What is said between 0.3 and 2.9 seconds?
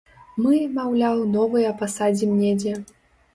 Мы, маўляў, новыя пасадзім недзе.